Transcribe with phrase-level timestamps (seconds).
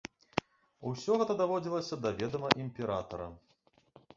[0.91, 3.27] Усё гэта даводзілася да ведама імператара.